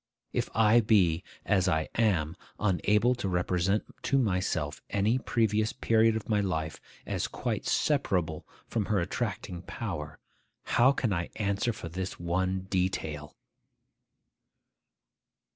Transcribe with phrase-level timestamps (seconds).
[0.33, 6.27] If I be (as I am) unable to represent to myself any previous period of
[6.27, 10.17] my life as quite separable from her attracting power,
[10.63, 13.35] how can I answer for this one detail?